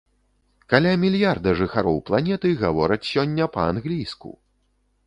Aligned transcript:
Каля 0.73 0.93
мільярда 1.03 1.53
жыхароў 1.59 2.01
планеты 2.09 2.55
гавораць 2.63 3.01
сёння 3.13 3.51
па-англійску! 3.59 4.37